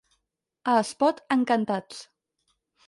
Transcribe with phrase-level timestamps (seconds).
[0.73, 2.05] A Espot, encantats.